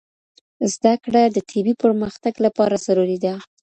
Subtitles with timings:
[0.73, 3.33] زده کړه د طبي پرمختګ لپاره ضروری ده.